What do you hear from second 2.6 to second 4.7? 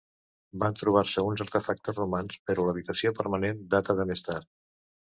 l'habitació permanent data de més tard.